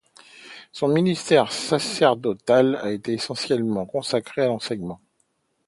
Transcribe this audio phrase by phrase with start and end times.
[0.71, 4.99] Son ministère sacerdotal a été essentiellement consacré à l'enseignement.